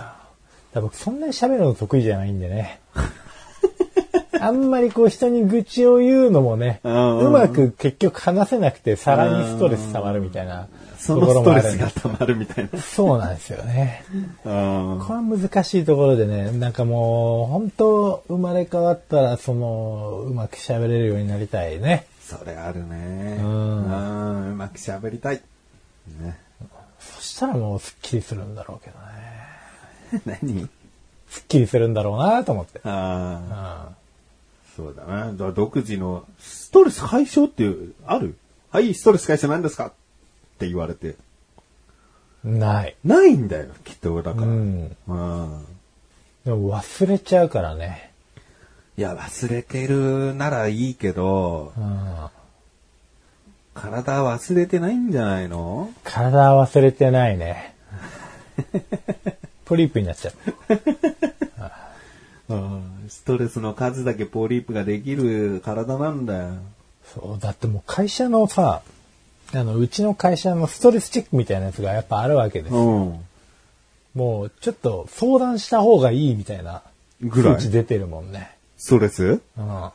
[0.73, 2.79] だ僕そんなに喋るの得意じゃないんでね。
[4.39, 10.67] あんまりこう人に愚痴を言うのもね、ううんまく結局話せなくてさらにストレス溜まるみたいな
[11.07, 12.79] そのストレスが溜まるみたいな。
[12.81, 14.03] そうなんですよね。
[14.13, 22.05] うんこれは難しいところでね、なんかもう、本当生まれ変わったら、その、うまく喋れるようになりたいね。
[22.21, 23.37] それあるね。
[23.37, 25.41] んうんうまく喋りたい。
[26.19, 26.37] ね。
[26.99, 28.97] そししたらもうスッキリするんだろうけど
[30.25, 30.37] ね。
[30.43, 30.67] 何？
[31.29, 32.79] スッキリするんだろうなと思って。
[32.83, 33.89] あうあ、
[34.75, 35.31] そうだな。
[35.53, 37.69] 独自のストレス解消って
[38.05, 38.35] ある？
[38.71, 39.91] はい、ストレス解消なんですか？
[40.57, 41.15] って言われて。
[42.43, 42.59] ん。
[42.59, 42.95] ない。
[43.05, 44.47] ないんだよ、きっと、だから。
[44.47, 44.97] うん。
[45.07, 45.65] うん
[46.45, 48.11] でも忘れちゃうからね。
[48.97, 52.15] いや、忘れてるならいいけど、うん。
[53.75, 55.91] 体は忘れてないんじゃないの？
[56.03, 57.75] 体は忘れてないね。
[59.65, 60.33] ポリープになっちゃう。
[63.09, 66.53] ストレスの数だけポリープができる体なんだよ。
[67.13, 68.81] そう、だってもう会社のさ、
[69.53, 72.79] あの、うちの会社のストレスチェックみたいなやつがやっぱあるわけですよ。
[72.79, 73.25] うん。
[74.13, 76.81] もう、ちょっと相談した方がいいみたいな
[77.21, 78.51] ぐらい数値出てるもんね。
[78.77, 79.23] ストレス？
[79.57, 79.65] うん。
[79.65, 79.91] や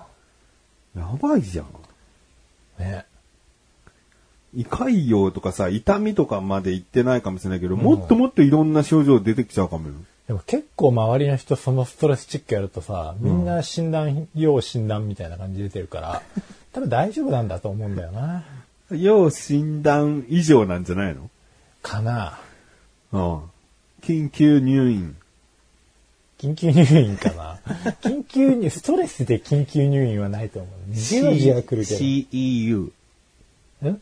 [1.21, 1.67] ばいじゃん。
[2.79, 3.05] ね。
[4.55, 9.95] 胃潰瘍とかさ、痛みとかまで行ってないかもしれないけど、もっともっといろんな症状出てきちゃうかもよ。
[10.27, 16.23] でも結構周りの人そのストレスチェックやるとさ、みんな診断、要診断みたいな感じで出てるから、
[16.73, 18.45] 多分大丈夫なんだと思うんだよな。
[18.97, 21.31] 要診断以上なんじゃないの？
[21.83, 22.39] かな。
[23.13, 23.41] うん。
[24.03, 25.17] 緊急入院。
[26.39, 27.59] 緊急入院かな。
[28.03, 30.95] 緊急入、ストレスで緊急入院はないと思う。
[30.95, 32.91] じわじわ来るけ CEU。
[33.83, 33.91] ど。
[33.91, 34.01] ん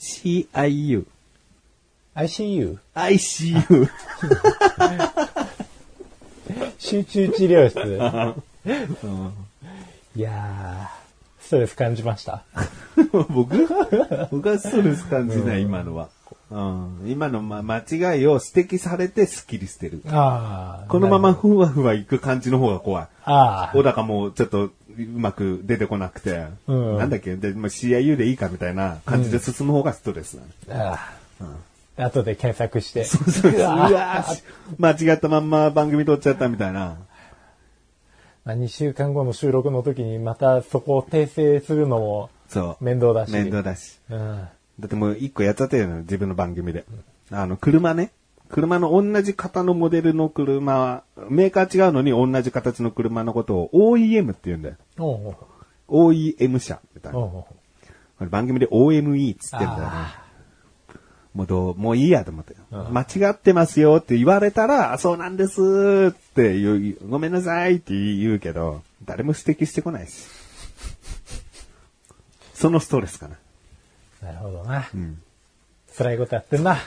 [0.00, 1.04] CIU。
[2.14, 2.78] ?ICU?
[2.94, 3.88] ICU。
[6.78, 7.78] 集中治療室
[10.16, 11.01] いやー、ス
[11.52, 12.42] トレス感じました？
[13.28, 13.66] 僕？
[14.30, 16.08] 僕はストレス感じない、今のは。
[16.50, 20.02] うん、今の、ま、間違いを指摘されてスッキリしてる。
[20.08, 20.90] あー。
[20.90, 23.06] このままふわふわいく感じの方が怖い。
[23.24, 24.72] あ小高もちょっとう
[25.16, 27.36] まく出てこなくて、うんなんだっけ？
[27.36, 30.34] で、まあ、CIU でいいかみたいな感じで進む方がストレス
[30.68, 30.80] なの。
[30.80, 30.92] ー。
[30.92, 32.04] あー。
[32.06, 33.00] 後で検索して。
[33.56, 34.42] うわー
[34.78, 36.96] 間違ったまんま番組撮っちゃったみたいな。
[38.44, 42.84] まあ、2週間後の収録の時にまたそこを訂正するのもそう。
[42.84, 43.32] 面倒だし。
[43.32, 43.98] 面倒だし。
[44.10, 44.48] うん。
[44.78, 46.84] だってもう一個やっちゃってるのよ、自分の番組で。
[47.30, 48.12] あの、車ね。
[48.50, 54.76] 車の同じ型のモデルの車は、メーカー違うのに同じ形の車のことを OEM って言うんだよ。
[54.98, 55.36] おう
[55.88, 57.18] OEM 車みたいな。
[57.18, 57.24] おう
[58.20, 59.84] おう番組で OME っつってんだよね。
[59.86, 60.21] あ
[61.34, 62.54] もうどう、もういいやと思って。
[62.70, 70.26] 間違ってますよって言われたら、あそうなんですって言う、ごめんなさいって言うけど、誰も指摘してこないし。
[72.54, 73.36] そのストレスかな。
[74.22, 74.88] ーなるほどな。
[74.94, 75.20] うん。
[75.96, 76.76] 辛いことやってんな。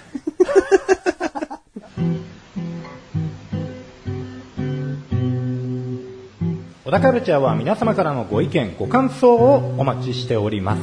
[6.86, 10.82] 小田カルチャーは皆様からのご意見、ご感想をお待ちしております。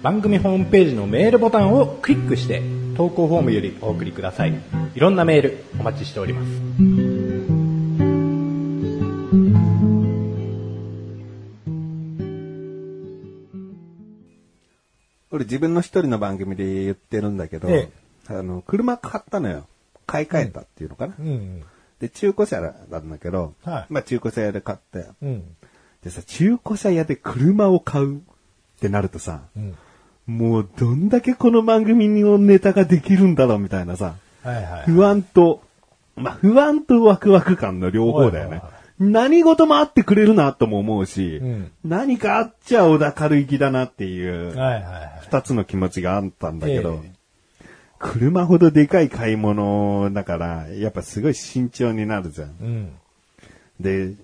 [0.00, 2.62] 番組ホームページのメールボタンをクリックして、
[2.96, 4.54] 投稿フォームよりお送りください。
[4.94, 6.48] いろんなメールお待ちしております。
[15.32, 17.90] 俺自分の一人の番組で言ってるんだけど、え
[18.28, 19.66] あの、車買ったのよ。
[20.06, 21.14] 買い替えたっていうのかな。
[21.18, 21.64] うん。
[21.98, 25.06] で、中古車なんだけど、はいまあ中古車屋で買って。
[25.20, 25.56] うん。
[26.04, 28.20] でさ、中古車屋で車を買うっ
[28.80, 29.76] てなるとさ、うん。
[30.26, 34.82] もうどんだけこの番組のネタができるんだろうみたいなさ、はいはい。
[34.86, 35.62] 不安と、
[36.16, 38.70] まあ不安とワクワク感の両方だよねはいはいは。
[39.00, 45.20] 何事もあってくれるなとも思うし、うん何かあっちゃ小田軽い気だなっていう、はいはいはい。
[45.22, 47.14] 二つの気持ちがあったんだけど、ええ
[48.04, 52.48] 車ほどでかい買い物だから、やっぱすごい慎重になるじゃん。
[52.60, 52.92] うん。
[53.80, 54.14] で、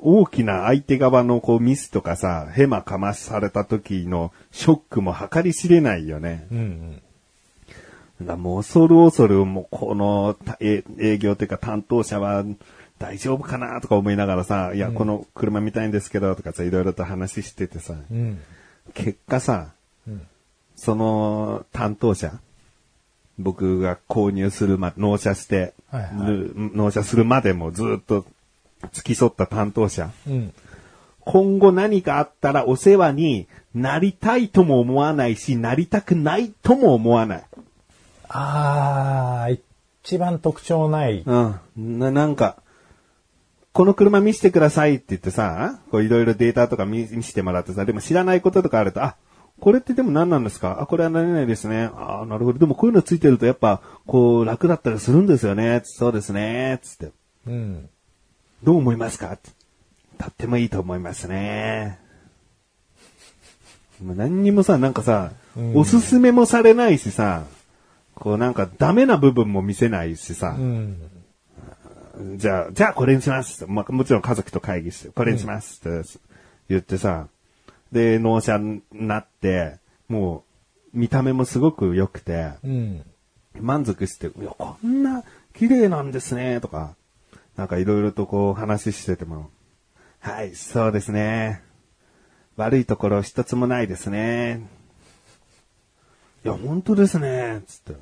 [0.00, 6.46] 大きな相手側のこうミスとかさ、ヘマかまされた時のショックも計り知れないよね。
[6.50, 7.02] うん。
[8.20, 12.44] だからもう恐る恐るもうこの営業というか担当者は
[12.98, 18.40] 大丈夫かなとか思いながらさ、いや、この車見たいんですけどとかさ、いろいろと話しててさ、うん。
[18.94, 19.72] 結果さ、
[20.06, 20.26] うん
[20.78, 22.38] その担当者、
[23.36, 28.24] 僕が購入するま、納車して、はいはいぬ納車するまでもずっと
[28.92, 30.52] 付き添った担当者、うん。
[31.20, 37.44] 今後何かあったらお世話になりたいとも思わないし、なりたくないとも思わない。
[38.28, 39.60] あー、
[40.04, 41.22] 一番特徴ない。
[41.26, 41.36] う
[41.80, 41.98] ん。
[41.98, 42.62] な、なんか、
[43.72, 49.16] この車見せてくださいって言ってさ、こういろいろデータとか見見せてもらってさ、でも知らないこととかあると、あ、
[49.60, 50.80] これってでも何なんですか？
[50.80, 51.90] あ、これは何々ですね。
[51.94, 52.58] あなるほど。
[52.58, 55.82] でもこういうのついてるとやっぱ、こう楽だったりするんですよね。
[55.84, 56.80] そうですね。
[56.82, 57.12] つって。
[57.46, 57.90] うん。
[58.62, 59.38] どう思いますか？
[60.18, 61.98] とってもいいと思いますね。
[64.02, 67.44] もう何にもさ、なんかさ、うんおすすめもされないしさ、
[68.14, 70.98] こうなんかダメな部分も見せないしさ、うん。
[72.36, 73.64] じゃあ、じゃあこれにします。
[73.68, 76.18] まあ、もちろん家族と会議して、これにしますって
[76.68, 77.28] 言ってさ、
[77.92, 79.76] で、納車になって、
[80.08, 80.44] も
[80.92, 83.04] う、見た目もすごく良くて、うん。
[83.60, 85.22] 満足して、いや、こんな
[85.54, 86.96] 綺麗なんですね、とか、
[87.58, 89.50] なんかいろいろとこう話してても、
[90.20, 91.60] はい、そうですね。
[92.56, 94.64] 悪いところ一つもないですね。
[96.44, 97.94] いや、本当ですね、つって。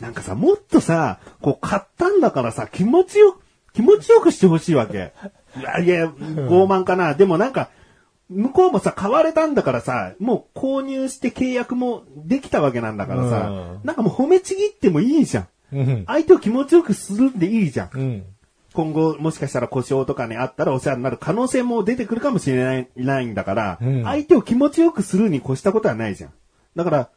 [0.00, 3.40] なんかさ、もっとさ、こう買ったんだからさ、気持ちよ、
[3.72, 5.12] 気持ちよくしてほしいわけ。
[5.58, 7.14] いや、いや、傲慢かな。
[7.14, 7.68] でもなんか、
[8.30, 15.48] 向こうもさ、買われたんだからさ、もう購入して契約もできたわけなんだからさ、うんなんかもう褒めちぎってもいいじゃん。
[15.72, 16.04] うん。
[16.06, 17.90] 相手を気持ちよくするんでいいじゃん。
[17.92, 18.24] うん。
[18.72, 26.30] 今後、もしかしたら故障とかにあったらお世話になる可能性も出てくるかもしれないないんだから、うん相手を気持ちよくするに越したことはないじゃん。
[26.74, 27.08] だから、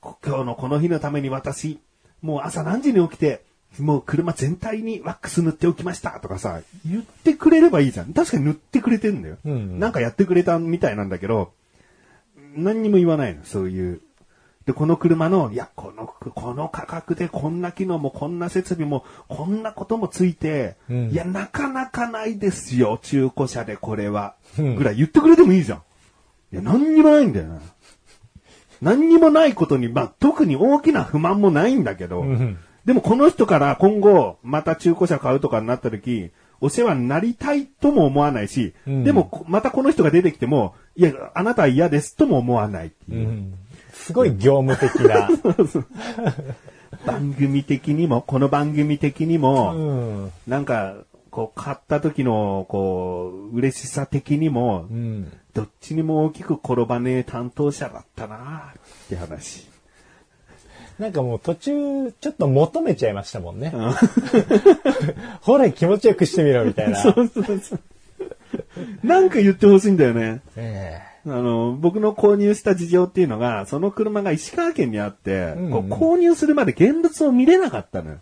[0.00, 1.78] こ今日のこの日のために私、
[2.22, 3.42] もう朝何時に起きて、
[3.78, 8.12] もう車全体にワックス塗っておきましたとかさ、言ってくれればいいじゃん。
[8.12, 9.36] 確かに塗ってくれてんだよ。
[9.44, 11.52] うんうんなんかやってくれたみたいなんだけど、
[12.54, 14.00] 何にも言わないの、そういう。
[14.66, 24.34] で、この車の、いや、この、この価格でこんな機能もこんな設備もこんなこともついて、うんいや、なかなかないですよ、中古車でこれは。
[24.58, 25.78] うんぐらい言ってくれてもいいじゃん。
[26.52, 27.60] いや、何にもないんだよな。
[28.80, 43.30] 何にもないことに、まあ、特に大きな不満もないんだけど、うんでもこの人から今後、また中古車買うとかになった時、お世話になりたいとも思わないし、うんでもこまたこの人が出てきても、いや、あなたは嫌ですとも思わないっていうう。
[43.30, 43.54] ん。
[44.02, 45.28] すごい業務的な。
[47.06, 50.32] 番組的にも、この番組的にうも、ん。
[50.46, 50.96] なんか、
[51.30, 55.32] こう、買った時の、こう、嬉しさ的にもう、ん。
[55.54, 59.68] どっちにも大きく転ばねえ担当者だったなって話。
[60.98, 63.72] なんかもう途中、ちょっと求めちゃいましたもんね。
[65.40, 66.96] ほら、気持ちよくしてみろ、みたいな。
[67.02, 67.80] そうそうそう。
[69.02, 70.40] なんか言ってほしいんだよね。
[70.56, 78.18] えあの、僕の購入した事情っていうのが、その車が石川県にあって、うんこう購入するまで現物を見れなかったのよ。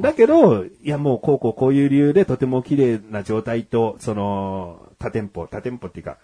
[0.00, 6.18] だけど、いやもうこうこうこういう理由でとても綺麗な状態と、その、他店舗、他店舗っていうか、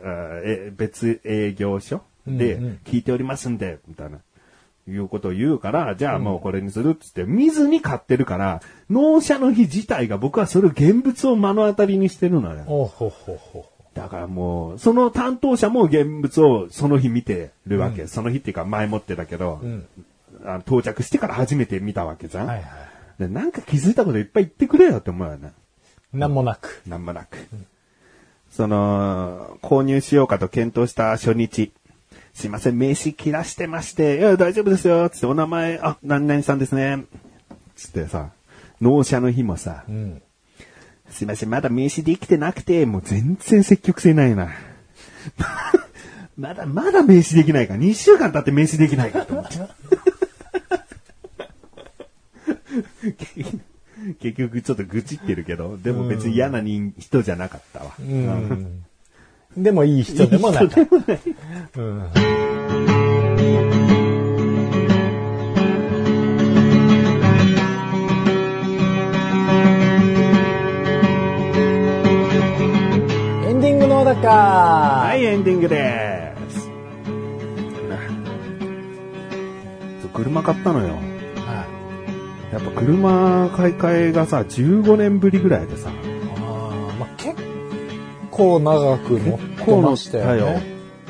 [0.45, 4.19] え別営業所でうんうん聞いておりますんで、みたいな。
[4.89, 12.65] いうことを言うから、じゃあもうこれにするっつって、見ずに買ってるから、納車の日自体が僕はそれを現物を目の当たりにしてるのよ。
[12.67, 13.72] おほほほ。
[13.95, 18.07] だからもう、その担当者も現物をその日見てるわけ。
[18.07, 19.87] その日っていうか前もってだけど、うん。
[20.45, 22.47] あの到着してから初めて見たわけじゃん。
[22.47, 22.67] はいはい。
[23.19, 25.53] でなんか気づいたこといっぱい言ってくれよって思うよね。
[26.13, 26.83] なんもなく。
[26.87, 27.39] なんもなく。
[28.51, 31.73] その、購入しようかと検討した初日。
[32.35, 37.05] すいません、名刺切らしてまして、いや、大丈夫ですよ、つって、お名前、あ、何々さんですね。
[37.77, 38.31] つってさ、
[38.81, 40.23] 納車の日もさ、うん。
[41.13, 44.49] すいません、まだ名刺できてなくて、もう全然積極性ないな。
[46.37, 47.75] まだ、まだ名刺できないか。
[47.75, 49.59] 2週間経って名刺できないかと思って。
[54.21, 57.93] 結局ちょっと愚痴ってるけど、でも別に嫌な人人じゃなかったわ。
[58.01, 58.83] うん。
[59.57, 60.81] でもいい人でもなかった。
[61.81, 62.62] うん。
[74.15, 74.29] だか
[75.07, 76.69] はい、エンディングです。
[80.03, 80.97] そう車買ったのよ。
[81.37, 81.67] は
[82.53, 85.93] やっぱ車買い替えがさ、15年ぶりぐらいでさ、い
[86.37, 87.43] あーまあ、結
[88.31, 90.63] 構長く乗ってましたよね。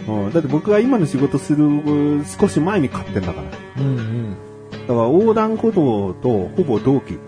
[0.06, 3.82] うん、だって僕が今の仕事する少し前に買ってんだから。
[3.82, 4.36] うんうん。
[4.70, 7.18] だから横断歩道とほぼ同期。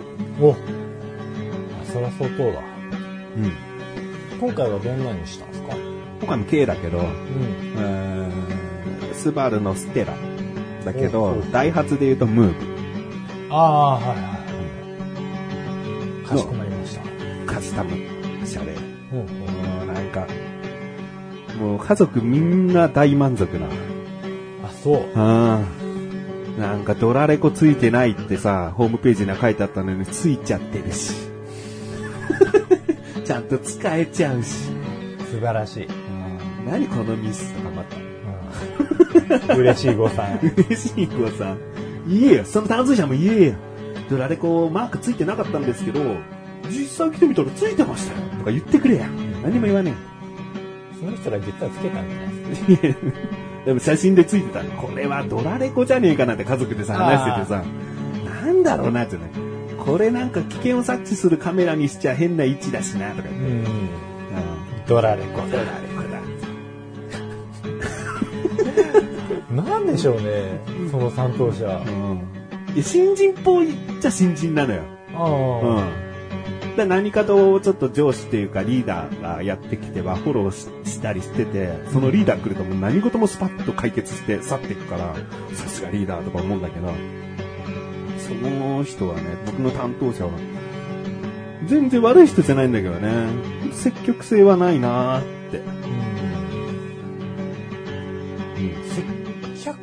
[0.41, 0.55] おあ
[1.93, 2.61] そりゃ相当だ。
[3.37, 3.53] うん。
[4.41, 5.54] 今回はどんなにした？
[6.25, 8.33] 今回も軽だけど、うん。
[9.13, 10.15] スバルのステラ。
[10.83, 13.55] だけおどお、ダイハツで言うとムーブ。
[13.55, 14.25] ああ、はいはいは
[16.25, 16.27] い。
[16.27, 17.03] かしこまりました。
[17.53, 17.91] カスタム
[18.47, 18.67] 車両。
[19.13, 20.27] うんうんもうなんか、
[21.61, 23.67] もう家族みんな大満足な。
[23.67, 25.19] あ、そう。
[25.19, 26.59] ああ。
[26.59, 31.13] なんかドラレコついてないってさ、ホームページには書いてあったのについちゃってるし。
[33.27, 34.71] ちゃんと使えちゃうし。
[35.31, 36.04] 素晴らしい。
[36.67, 37.97] 何このミスとかまた。
[39.55, 40.39] うん、嬉しい誤算。
[40.57, 41.59] 嬉しい子さん。
[42.09, 42.45] 言えよ。
[42.45, 43.55] その担当者も言えよ。
[44.11, 46.01] ドラレコマークついてなかったんですけど、
[46.69, 48.27] 実際来てみたらついてましたよ。
[48.39, 49.07] とか言ってくれや。
[49.43, 49.95] 何も言わね
[50.99, 52.81] その人ら実はつけたんじゃないですか。
[52.83, 52.97] え。
[53.67, 54.71] でも写真でついてたの。
[54.73, 57.65] これはドラレコじゃねえかなって家族でさ、話しててさ、
[58.45, 59.23] なんだろうなってね。
[59.79, 63.71] これなんか危険を察知するカメラにしちゃ変な位置だしな、とか言って。
[64.87, 65.41] ドラレコ。
[65.49, 65.94] ドラレコ
[69.55, 71.83] なんでしょうね、その担当者。
[71.87, 72.83] うん。
[72.83, 74.83] 新人っぽいっちゃ新人なのよ。
[75.15, 76.77] あうん。
[76.77, 80.53] で何かとちょっと上司っていうかリーダーがやってきてはフォロー
[80.85, 85.15] ししたりしてて、そのリーダー来るともう何事もスパッと解決して去っていくから、
[85.53, 86.89] さすがリーダーとか思うんだけど、
[88.19, 90.33] その人はね、僕の担当者は、
[91.67, 93.29] 全然悪い人じゃないんだけどね、
[93.73, 95.63] 積極性はないなーって。
[98.95, 99.03] 接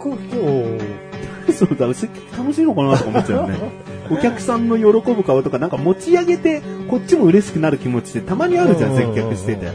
[0.02, 0.78] 客業、
[1.54, 3.60] そうだ、接客楽しいのかなとか思っちゃうよね。
[4.10, 9.68] お客さんの喜ぶ顔とかなんか持ち上げて、こっちも嬉しくなる気持ちってたまにあるじゃん、接客してて。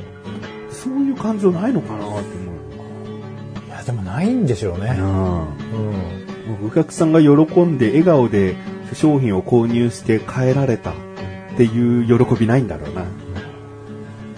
[0.70, 2.20] そういう感情ないのかなって思
[3.66, 4.96] いや、でもないんでしょうね。
[4.98, 5.02] う。
[5.02, 6.66] うん。
[6.66, 7.30] お客さんが喜
[7.62, 8.56] んで笑顔で
[8.92, 10.94] 商品を購入して帰られたっ
[11.56, 13.04] ていう喜びないんだろうな。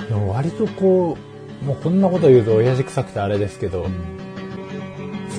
[0.09, 1.19] でも割とこ
[1.63, 3.87] う、もうこんなこと言うと親父臭くてあれですけど、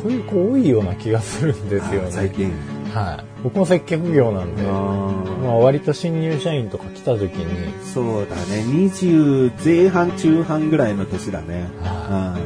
[0.02, 2.12] そういう子多いような気がするんですよね。
[2.12, 2.52] 最近。
[2.94, 3.44] はい。
[3.44, 8.64] 僕も接客業なんで、まあ割と新入社員とか来た時に、そうだね。
[8.66, 11.70] 20前半中半ぐらいの年だね。
[11.82, 12.38] は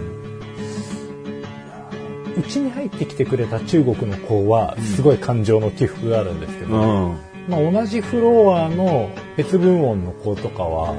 [2.36, 7.12] うちに入ってきてくれた中国の子は、すごい感情の起伏があるんですけど、うん。
[7.12, 7.18] うん。
[7.48, 10.96] まあ同じフロアの別部門の子とかは、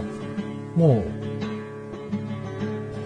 [0.77, 1.24] もう、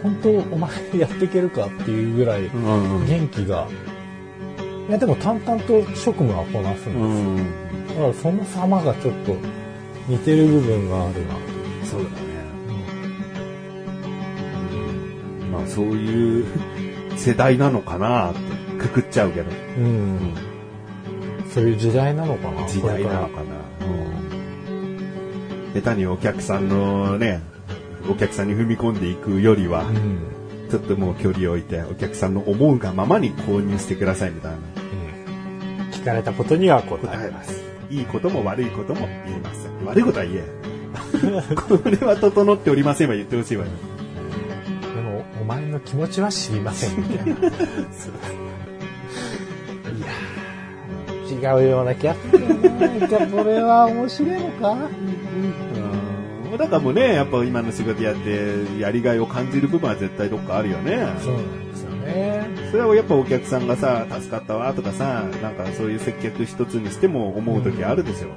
[0.08, 3.06] 本当お前やっていけるかっていうぐらいうん。
[3.06, 3.68] 元気が、
[4.88, 6.90] いやでも淡々と職務はこなすんです。
[6.90, 7.88] うん。
[7.88, 9.36] だからその様がちょっと
[10.08, 11.34] 似てる部分があるな。
[11.84, 12.16] そうだね。
[15.52, 16.46] まあそういう
[17.16, 18.40] 世代なのかなって
[18.78, 19.50] くくっちゃうけど。
[19.76, 20.34] うん。
[21.52, 23.58] そういう時代なのかな時代なのかな。
[25.74, 27.40] 下手にお客さんのね、
[28.08, 30.18] お客さんに踏み込んでいくよりは、うん。
[30.70, 34.58] ちょっともう距離を置いて、お客さんの思うがままに購入してくださいみたいな。
[34.58, 35.90] うん。
[35.90, 37.42] 聞かれたことには答えま。
[37.44, 37.62] すす。
[37.90, 39.84] いいことも悪いことも言えません。
[39.86, 40.44] 悪いことは言え。
[41.54, 43.70] これは整っておりませんは言ってほしいわよ。
[44.94, 47.32] でも、お前の気持ちは知りませんみたいな。
[47.32, 47.34] い
[50.00, 52.38] やー違うような気がする
[53.30, 54.76] これは面白いのか？
[56.56, 61.06] だからもうね、やっぱ今の仕事やって、やりがいを感じる部分は絶対どっかあるよね。
[61.20, 62.48] そうなんですよね。
[62.70, 68.28] それはやっぱお客さんがさ、助かったわとかさ、なんかそういう接客一つにしても思う時あるでしょ、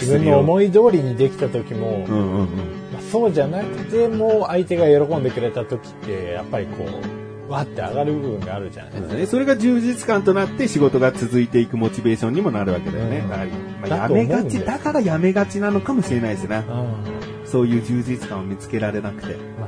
[0.00, 2.46] 自分の思い通りにできた時も、うんうんうん。
[2.92, 9.26] まあそうじゃなくても相手が喜んでくれた時ってやっぱりこうわって上がる部分があるじゃないですか、ね。
[9.26, 13.18] それが充実感となって仕事が続いていくモチベーションにもなるわけだよね。
[13.18, 13.28] うん。
[13.28, 13.48] だから
[13.80, 16.60] まあだやめがち、だからやめがちなのかもしれないですな。
[16.60, 16.66] うん。
[16.66, 16.96] ま
[17.44, 19.34] そういう充実感を見つけられなくて。
[19.34, 19.66] あな。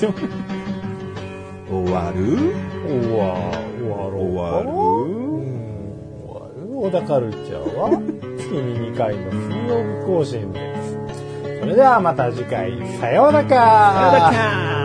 [0.00, 0.18] そうか。
[1.70, 2.36] 終わる？
[2.86, 3.24] 終わ
[4.10, 4.22] ろう。
[4.22, 4.68] 終わる？
[4.68, 5.42] うん。
[6.26, 6.60] 終わる？
[6.82, 7.90] 小田カルチャーは？
[8.38, 10.81] 月に2回の水曜日更新です
[11.62, 12.72] それではまた次回。
[12.98, 13.48] さようなら。
[13.48, 14.81] さようなら。